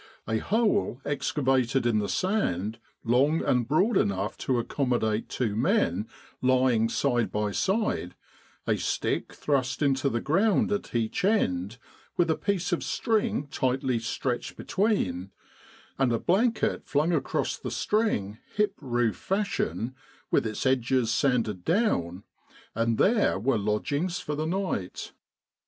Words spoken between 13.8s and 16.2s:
stretched between, and a